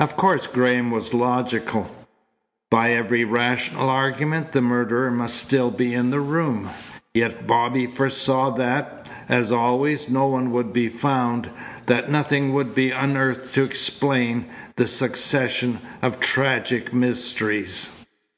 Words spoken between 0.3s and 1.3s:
Graham was